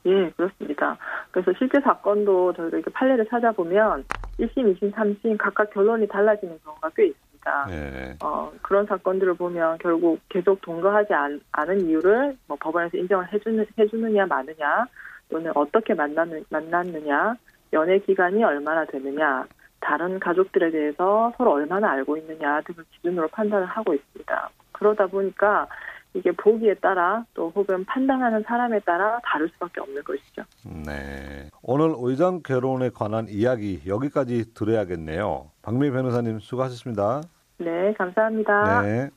예, 0.07 0.31
그렇습니다. 0.31 0.97
그래서 1.31 1.53
실제 1.59 1.81
사건도 1.81 2.53
저희가 2.55 2.77
이렇게 2.77 2.91
판례를 2.93 3.27
찾아보면 3.29 4.05
1심, 4.39 4.79
2심, 4.79 4.93
3심 4.93 5.37
각각 5.39 5.71
결론이 5.71 6.07
달라지는 6.09 6.59
경우가 6.65 6.91
꽤 6.95 7.07
있습 7.09 7.26
니다. 7.47 7.67
네. 7.69 8.17
어, 8.23 8.53
그런 8.61 8.85
사건들을 8.87 9.35
보면 9.35 9.79
결국 9.79 10.21
계속 10.29 10.61
동거하지 10.63 11.15
않, 11.15 11.41
은 11.69 11.81
이유를 11.87 12.37
뭐 12.49 12.57
법원에서 12.61 12.99
인정을 12.99 13.33
해주는, 13.33 13.65
해주느냐 13.79 14.27
마느냐 14.27 14.87
또는 15.29 15.53
어떻게 15.55 15.95
만났느, 15.95 16.43
만났느냐 16.51 17.37
연애 17.73 17.99
기간이 18.01 18.43
얼마나 18.43 18.85
되느냐 18.85 19.47
다른 19.81 20.19
가족들에 20.19 20.71
대해서 20.71 21.33
서로 21.39 21.53
얼마나 21.53 21.93
알고 21.93 22.17
있느냐 22.19 22.61
등을 22.63 22.85
기준으로 22.93 23.29
판단을 23.29 23.67
하고 23.67 23.95
있습니다. 23.95 24.51
그러다 24.73 25.07
보니까 25.07 25.69
이게 26.15 26.33
보기에 26.33 26.75
따라 26.75 27.25
또 27.35 27.53
혹은 27.55 27.85
판단하는 27.85 28.43
사람에 28.47 28.81
따라 28.81 29.21
다를 29.23 29.49
수밖에 29.51 29.81
없는 29.81 30.03
것이죠. 30.03 30.43
네. 30.87 31.51
오늘 31.63 31.95
의장 31.99 32.43
결혼에 32.43 32.89
관한 32.89 33.27
이야기 33.29 33.83
여기까지 33.87 34.55
들어야겠네요. 34.55 35.51
박미 35.63 35.91
변호사님 35.91 36.39
수고하셨습니다. 36.41 37.21
네, 37.59 37.95
감사합니다. 37.97 38.83
네. 38.83 39.11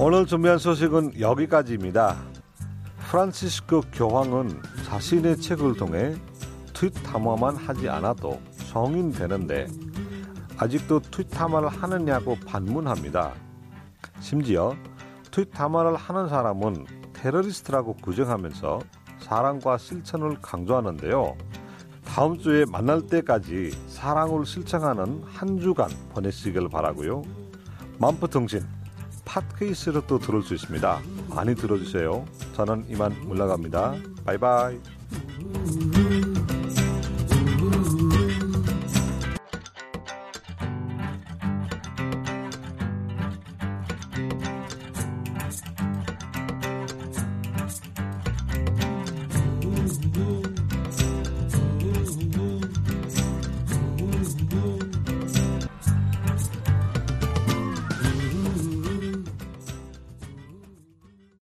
오늘 0.00 0.26
준비한 0.26 0.58
소식은 0.58 1.20
여기까지입니다. 1.20 2.16
프란시스코 3.10 3.82
교황은 3.92 4.62
자신의 4.86 5.36
책을 5.36 5.76
통해 5.76 6.14
트윗 6.74 6.94
탐험만 7.04 7.56
하지 7.56 7.88
않아도 7.88 8.40
성인 8.52 9.12
되는데 9.12 9.66
아직도 10.56 11.00
트윗 11.00 11.30
탐험을 11.30 11.68
하느냐고 11.68 12.36
반문합니다. 12.46 13.32
심지어 14.20 14.74
트윗 15.30 15.50
탐험을 15.52 15.96
하는 15.96 16.28
사람은 16.28 16.86
테러리스트라고 17.12 17.94
규정하면서 17.96 18.80
사랑과 19.18 19.76
실천을 19.78 20.36
강조하는데요. 20.40 21.36
다음 22.12 22.36
주에 22.36 22.64
만날 22.64 23.02
때까지 23.02 23.70
사랑을 23.86 24.44
실천하는 24.44 25.22
한 25.26 25.60
주간 25.60 25.88
보내시길 26.12 26.68
바라고요. 26.68 27.22
만프통신 27.98 28.66
팟케이스로 29.24 30.06
또 30.08 30.18
들을 30.18 30.42
수 30.42 30.54
있습니다. 30.54 31.00
많이 31.28 31.54
들어주세요. 31.54 32.24
저는 32.54 32.86
이만 32.88 33.14
물러갑니다. 33.28 33.94
바이바이. 34.24 34.80